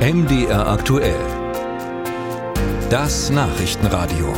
MDR 0.00 0.66
aktuell. 0.66 1.20
Das 2.88 3.28
Nachrichtenradio. 3.28 4.32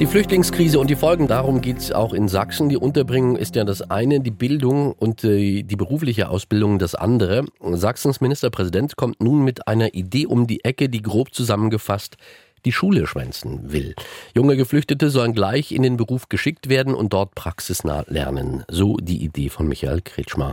Die 0.00 0.06
Flüchtlingskrise 0.06 0.80
und 0.80 0.90
die 0.90 0.96
Folgen, 0.96 1.28
darum 1.28 1.60
geht 1.60 1.78
es 1.78 1.92
auch 1.92 2.14
in 2.14 2.26
Sachsen. 2.26 2.68
Die 2.68 2.76
Unterbringung 2.76 3.36
ist 3.36 3.54
ja 3.54 3.62
das 3.62 3.80
eine, 3.80 4.18
die 4.18 4.32
Bildung 4.32 4.90
und 4.90 5.22
äh, 5.22 5.62
die 5.62 5.76
berufliche 5.76 6.30
Ausbildung 6.30 6.80
das 6.80 6.96
andere. 6.96 7.44
Sachsens 7.60 8.20
Ministerpräsident 8.20 8.96
kommt 8.96 9.22
nun 9.22 9.44
mit 9.44 9.68
einer 9.68 9.94
Idee 9.94 10.26
um 10.26 10.48
die 10.48 10.64
Ecke, 10.64 10.88
die 10.88 11.00
grob 11.00 11.32
zusammengefasst 11.32 12.16
die 12.64 12.72
Schule 12.72 13.06
schwänzen 13.06 13.72
will. 13.72 13.94
Junge 14.34 14.56
Geflüchtete 14.56 15.10
sollen 15.10 15.34
gleich 15.34 15.72
in 15.72 15.82
den 15.82 15.96
Beruf 15.96 16.28
geschickt 16.28 16.68
werden 16.68 16.94
und 16.94 17.12
dort 17.12 17.34
praxisnah 17.34 18.04
lernen. 18.08 18.64
So 18.68 18.96
die 18.96 19.24
Idee 19.24 19.48
von 19.48 19.68
Michael 19.68 20.00
Kretschmer. 20.00 20.52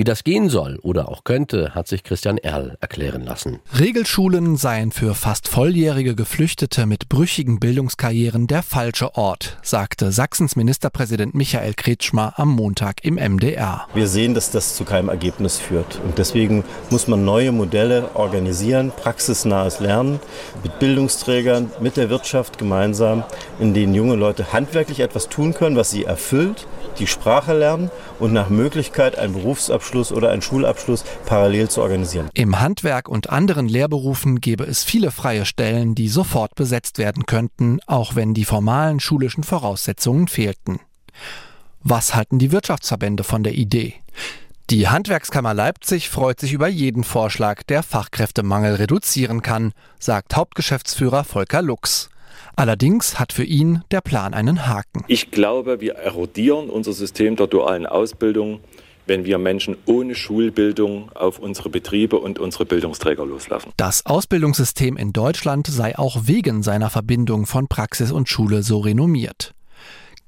Wie 0.00 0.04
das 0.04 0.24
gehen 0.24 0.48
soll 0.48 0.78
oder 0.80 1.10
auch 1.10 1.24
könnte, 1.24 1.74
hat 1.74 1.86
sich 1.86 2.04
Christian 2.04 2.38
Erl 2.38 2.78
erklären 2.80 3.22
lassen. 3.22 3.60
Regelschulen 3.78 4.56
seien 4.56 4.92
für 4.92 5.14
fast 5.14 5.46
volljährige 5.46 6.14
Geflüchtete 6.14 6.86
mit 6.86 7.10
brüchigen 7.10 7.60
Bildungskarrieren 7.60 8.46
der 8.46 8.62
falsche 8.62 9.14
Ort, 9.16 9.58
sagte 9.62 10.10
Sachsens 10.10 10.56
Ministerpräsident 10.56 11.34
Michael 11.34 11.74
Kretschmer 11.74 12.32
am 12.38 12.48
Montag 12.48 13.04
im 13.04 13.16
MDR. 13.16 13.88
Wir 13.92 14.08
sehen, 14.08 14.32
dass 14.32 14.50
das 14.50 14.74
zu 14.74 14.84
keinem 14.84 15.10
Ergebnis 15.10 15.58
führt. 15.58 16.00
Und 16.02 16.16
deswegen 16.16 16.64
muss 16.88 17.06
man 17.06 17.26
neue 17.26 17.52
Modelle 17.52 18.08
organisieren, 18.14 18.92
praxisnahes 18.96 19.80
Lernen 19.80 20.18
mit 20.62 20.78
Bildungsträgern, 20.78 21.39
mit 21.80 21.96
der 21.96 22.10
Wirtschaft 22.10 22.58
gemeinsam, 22.58 23.24
in 23.58 23.74
denen 23.74 23.94
junge 23.94 24.14
Leute 24.14 24.52
handwerklich 24.52 25.00
etwas 25.00 25.28
tun 25.28 25.54
können, 25.54 25.76
was 25.76 25.90
sie 25.90 26.04
erfüllt, 26.04 26.66
die 26.98 27.06
Sprache 27.06 27.52
lernen 27.52 27.90
und 28.18 28.32
nach 28.32 28.50
Möglichkeit 28.50 29.18
einen 29.18 29.32
Berufsabschluss 29.32 30.12
oder 30.12 30.30
einen 30.30 30.42
Schulabschluss 30.42 31.04
parallel 31.26 31.68
zu 31.68 31.82
organisieren. 31.82 32.28
Im 32.34 32.60
Handwerk 32.60 33.08
und 33.08 33.30
anderen 33.30 33.68
Lehrberufen 33.68 34.40
gäbe 34.40 34.64
es 34.64 34.84
viele 34.84 35.10
freie 35.10 35.44
Stellen, 35.44 35.94
die 35.94 36.08
sofort 36.08 36.54
besetzt 36.54 36.98
werden 36.98 37.26
könnten, 37.26 37.80
auch 37.86 38.14
wenn 38.14 38.34
die 38.34 38.44
formalen 38.44 39.00
schulischen 39.00 39.44
Voraussetzungen 39.44 40.28
fehlten. 40.28 40.80
Was 41.82 42.14
halten 42.14 42.38
die 42.38 42.52
Wirtschaftsverbände 42.52 43.24
von 43.24 43.42
der 43.42 43.54
Idee? 43.54 43.94
Die 44.70 44.88
Handwerkskammer 44.88 45.52
Leipzig 45.52 46.10
freut 46.10 46.38
sich 46.38 46.52
über 46.52 46.68
jeden 46.68 47.02
Vorschlag, 47.02 47.64
der 47.64 47.82
Fachkräftemangel 47.82 48.76
reduzieren 48.76 49.42
kann, 49.42 49.72
sagt 49.98 50.36
Hauptgeschäftsführer 50.36 51.24
Volker 51.24 51.60
Lux. 51.60 52.08
Allerdings 52.54 53.18
hat 53.18 53.32
für 53.32 53.42
ihn 53.42 53.82
der 53.90 54.00
Plan 54.00 54.32
einen 54.32 54.68
Haken. 54.68 55.02
Ich 55.08 55.32
glaube, 55.32 55.80
wir 55.80 55.94
erodieren 55.94 56.70
unser 56.70 56.92
System 56.92 57.34
der 57.34 57.48
dualen 57.48 57.84
Ausbildung, 57.84 58.60
wenn 59.06 59.24
wir 59.24 59.38
Menschen 59.38 59.76
ohne 59.86 60.14
Schulbildung 60.14 61.10
auf 61.16 61.40
unsere 61.40 61.68
Betriebe 61.68 62.18
und 62.18 62.38
unsere 62.38 62.64
Bildungsträger 62.64 63.26
loslassen. 63.26 63.72
Das 63.76 64.06
Ausbildungssystem 64.06 64.96
in 64.96 65.12
Deutschland 65.12 65.66
sei 65.66 65.98
auch 65.98 66.16
wegen 66.26 66.62
seiner 66.62 66.90
Verbindung 66.90 67.46
von 67.46 67.66
Praxis 67.66 68.12
und 68.12 68.28
Schule 68.28 68.62
so 68.62 68.78
renommiert. 68.78 69.52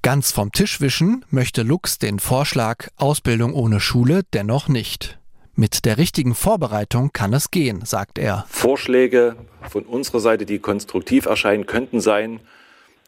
Ganz 0.05 0.33
vom 0.33 0.51
Tisch 0.51 0.81
wischen 0.81 1.25
möchte 1.31 1.63
Lux 1.63 1.97
den 1.97 2.19
Vorschlag 2.19 2.89
Ausbildung 2.97 3.55
ohne 3.55 3.79
Schule 3.79 4.23
dennoch 4.35 4.67
nicht. 4.67 5.21
Mit 5.55 5.85
der 5.85 5.97
richtigen 5.97 6.35
Vorbereitung 6.35 7.13
kann 7.13 7.33
es 7.33 7.53
gehen, 7.53 7.85
sagt 7.85 8.19
er. 8.19 8.45
Vorschläge 8.49 9.37
von 9.71 9.85
unserer 9.85 10.19
Seite, 10.19 10.45
die 10.45 10.59
konstruktiv 10.59 11.27
erscheinen, 11.27 11.67
könnten 11.67 12.01
sein, 12.01 12.41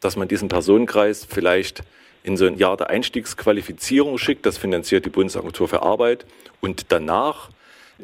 dass 0.00 0.14
man 0.14 0.28
diesen 0.28 0.48
Personenkreis 0.48 1.26
vielleicht 1.28 1.82
in 2.22 2.36
so 2.36 2.46
ein 2.46 2.58
Jahr 2.58 2.76
der 2.76 2.90
Einstiegsqualifizierung 2.90 4.16
schickt. 4.16 4.46
Das 4.46 4.56
finanziert 4.56 5.04
die 5.04 5.10
Bundesagentur 5.10 5.66
für 5.66 5.82
Arbeit. 5.82 6.26
Und 6.60 6.92
danach 6.92 7.50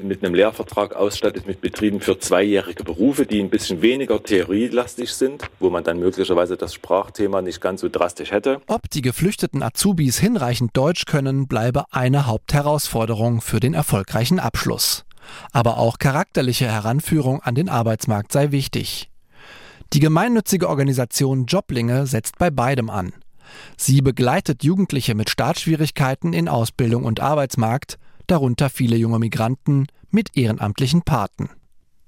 mit 0.05 0.25
einem 0.25 0.34
Lehrvertrag 0.34 0.95
ausstattet 0.95 1.47
mit 1.47 1.61
Betrieben 1.61 2.01
für 2.01 2.19
zweijährige 2.19 2.84
Berufe, 2.84 3.27
die 3.27 3.41
ein 3.41 3.51
bisschen 3.51 3.83
weniger 3.83 4.23
theorielastig 4.23 5.13
sind, 5.13 5.45
wo 5.58 5.70
man 5.70 5.85
dann 5.85 5.98
möglicherweise 5.98 6.57
das 6.57 6.74
Sprachthema 6.74 7.42
nicht 7.42 7.61
ganz 7.61 7.80
so 7.80 7.89
drastisch 7.89 8.30
hätte. 8.30 8.61
Ob 8.67 8.91
die 8.91 9.02
geflüchteten 9.02 9.63
Azubis 9.63 10.19
hinreichend 10.19 10.77
Deutsch 10.77 11.05
können, 11.05 11.47
bleibe 11.47 11.85
eine 11.91 12.27
Hauptherausforderung 12.27 13.41
für 13.41 13.61
den 13.61 13.74
erfolgreichen 13.74 14.41
Abschluss. 14.41 15.05
Aber 15.52 15.79
auch 15.79 15.98
charakterliche 15.98 16.67
Heranführung 16.67 17.41
an 17.41 17.55
den 17.55 17.69
Arbeitsmarkt 17.69 18.33
sei 18.33 18.51
wichtig. 18.51 19.11
Die 19.92 20.01
gemeinnützige 20.01 20.69
Organisation 20.69 21.47
Joblinge 21.47 22.07
setzt 22.07 22.39
bei 22.39 22.51
beidem 22.51 22.91
an. 22.91 23.13
Sie 23.77 24.01
begleitet 24.03 24.63
Jugendliche 24.63 25.14
mit 25.14 25.30
Startschwierigkeiten 25.30 26.33
in 26.33 26.48
Ausbildung 26.48 27.05
und 27.05 27.20
Arbeitsmarkt, 27.20 27.98
darunter 28.30 28.70
viele 28.70 28.96
junge 28.96 29.18
Migranten 29.18 29.86
mit 30.11 30.36
ehrenamtlichen 30.36 31.02
Paten. 31.02 31.51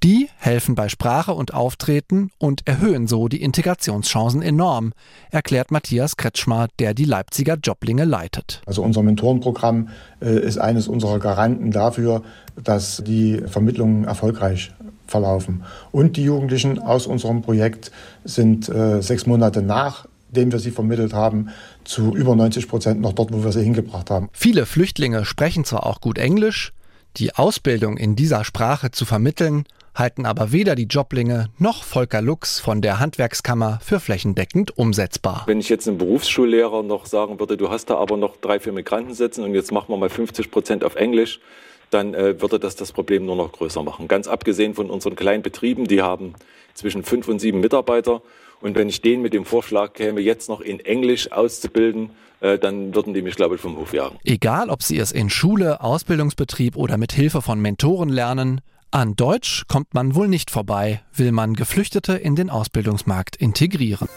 Die 0.03 0.29
helfen 0.37 0.75
bei 0.75 0.89
Sprache 0.89 1.33
und 1.33 1.55
Auftreten 1.55 2.33
und 2.39 2.67
erhöhen 2.67 3.07
so 3.07 3.29
die 3.29 3.41
Integrationschancen 3.41 4.43
enorm, 4.43 4.95
erklärt 5.31 5.71
Matthias 5.71 6.17
Kretschmer, 6.17 6.67
der 6.81 6.93
die 6.93 7.05
Leipziger 7.05 7.55
Joblinge 7.55 8.05
leitet. 8.05 8.63
Also 8.67 8.83
unser 8.83 9.05
Mentorenprogramm 9.05 9.91
äh, 10.21 10.41
ist 10.41 10.59
eines 10.59 10.89
unserer 10.89 11.21
Garanten 11.21 11.71
dafür, 11.71 12.23
dass 12.61 13.01
die 13.07 13.43
Vermittlungen 13.47 14.03
erfolgreich 14.03 14.73
verlaufen. 15.07 15.63
Und 15.93 16.17
die 16.17 16.25
Jugendlichen 16.25 16.81
aus 16.81 17.07
unserem 17.07 17.43
Projekt 17.43 17.93
sind 18.25 18.69
äh, 18.69 19.03
sechs 19.03 19.27
Monate 19.27 19.63
nach 19.63 20.07
dem 20.33 20.51
wir 20.51 20.59
sie 20.59 20.71
vermittelt 20.71 21.13
haben, 21.13 21.51
zu 21.85 22.15
über 22.15 22.35
90 22.35 22.69
Prozent 22.69 23.01
noch 23.01 23.13
dort, 23.13 23.33
wo 23.33 23.45
wir 23.45 23.53
sie 23.53 23.63
hingebracht 23.63 24.11
haben. 24.11 24.29
Viele 24.33 24.67
Flüchtlinge 24.67 25.25
sprechen 25.25 25.65
zwar 25.65 25.87
auch 25.87 26.01
gut 26.01 26.19
Englisch, 26.19 26.73
die 27.17 27.35
Ausbildung 27.35 27.97
in 27.97 28.17
dieser 28.17 28.43
Sprache 28.45 28.91
zu 28.91 29.05
vermitteln, 29.05 29.65
halten 29.95 30.25
aber 30.25 30.53
weder 30.53 30.75
die 30.75 30.85
Joblinge 30.85 31.49
noch 31.59 31.85
Volker 31.85 32.23
Lux 32.23 32.59
von 32.59 32.81
der 32.81 32.99
Handwerkskammer 32.99 33.79
für 33.83 34.01
flächendeckend 34.01 34.77
umsetzbar. 34.79 35.43
Wenn 35.47 35.61
ich 35.61 35.69
jetzt 35.69 35.87
einem 35.87 35.99
Berufsschullehrer 35.99 36.83
noch 36.83 37.05
sagen 37.05 37.39
würde, 37.39 37.59
du 37.59 37.71
hast 37.71 37.91
da 37.91 37.97
aber 37.97 38.17
noch 38.17 38.39
drei, 38.39 38.59
vier 38.59 38.73
Migranten 38.73 39.13
sitzen 39.13 39.45
und 39.45 39.55
jetzt 39.55 39.71
machen 39.71 39.89
wir 39.89 39.99
mal 39.99 40.09
50 40.09 40.51
Prozent 40.51 40.85
auf 40.85 40.95
Englisch, 40.97 41.41
dann 41.91 42.15
äh, 42.15 42.41
würde 42.41 42.59
das 42.59 42.75
das 42.75 42.93
Problem 42.93 43.27
nur 43.27 43.37
noch 43.37 43.53
größer 43.53 43.83
machen. 43.83 44.09
Ganz 44.09 44.27
abgesehen 44.27 44.73
von 44.75 44.89
unseren 44.89 45.15
kleinen 45.15 45.43
Betrieben, 45.43 45.87
die 45.87 46.01
haben 46.01 46.35
zwischen 46.73 47.03
fünf 47.03 47.29
und 47.29 47.39
sieben 47.39 47.61
Mitarbeiter 47.61 48.23
und 48.63 48.77
wenn 48.77 48.89
ich 48.89 49.03
denen 49.03 49.23
mit 49.23 49.35
dem 49.35 49.45
Vorschlag 49.45 49.93
käme, 49.93 50.21
jetzt 50.21 50.49
noch 50.49 50.61
in 50.61 50.81
Englisch 50.81 51.31
auszubilden, 51.33 52.11
äh, 52.41 52.59
dann 52.59 52.95
würden 52.95 53.15
die 53.15 53.23
mich, 53.23 53.37
glaube 53.37 53.57
ich, 53.57 53.61
vom 53.61 53.77
Hof 53.77 53.93
jagen. 53.93 54.19
Egal, 54.25 54.71
ob 54.71 54.83
sie 54.83 54.99
es 54.99 55.13
in 55.13 55.31
Schule, 55.31 55.81
Ausbildungsbetrieb 55.81 56.77
oder 56.77 56.97
mit 56.97 57.13
Hilfe 57.13 57.43
von 57.43 57.61
Mentoren 57.61 58.09
lernen, 58.09 58.61
an 58.91 59.17
Deutsch 59.17 59.65
kommt 59.69 59.95
man 59.95 60.15
wohl 60.15 60.29
nicht 60.29 60.51
vorbei, 60.51 61.01
will 61.15 61.33
man 61.33 61.55
Geflüchtete 61.55 62.13
in 62.15 62.37
den 62.37 62.51
Ausbildungsmarkt 62.51 63.37
integrieren. 63.37 64.09